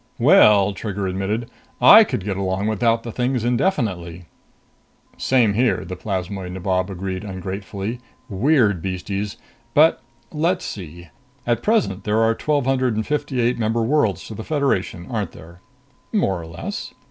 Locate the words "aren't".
15.07-15.33